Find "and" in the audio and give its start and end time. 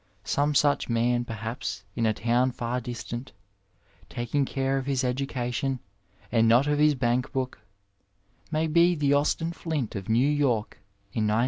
6.31-6.47